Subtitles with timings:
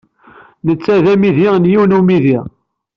[0.67, 2.37] Netta d amidi n yiwen n umidi.